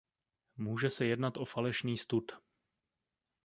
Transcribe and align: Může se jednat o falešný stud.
Může 0.57 0.89
se 0.89 1.05
jednat 1.05 1.37
o 1.37 1.45
falešný 1.45 1.97
stud. 1.97 2.31